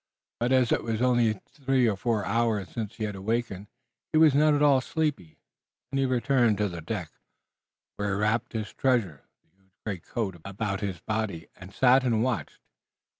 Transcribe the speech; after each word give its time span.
But 0.39 0.51
as 0.51 0.71
it 0.71 0.81
was 0.81 0.99
only 0.99 1.33
three 1.53 1.87
or 1.87 1.95
four 1.95 2.25
hours 2.25 2.69
since 2.71 2.95
he 2.95 3.03
had 3.03 3.15
awakened 3.15 3.67
he 4.11 4.17
was 4.17 4.33
not 4.33 4.55
at 4.55 4.63
all 4.63 4.81
sleepy 4.81 5.37
and 5.91 5.99
he 5.99 6.07
returned 6.07 6.57
to 6.57 6.67
the 6.67 6.81
deck, 6.81 7.11
where 7.97 8.09
he 8.15 8.15
wrapped 8.15 8.53
his 8.53 8.73
treasure, 8.73 9.25
the 9.43 9.49
huge 9.61 9.73
greatcoat, 9.85 10.41
about 10.43 10.81
his 10.81 10.99
body 11.01 11.49
and 11.55 11.71
sat 11.71 12.03
and 12.03 12.23
watched. 12.23 12.61